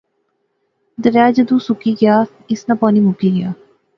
[1.03, 2.15] دریا جدوں سکی گیا،
[2.51, 3.49] اس ناں پانی مکی گیا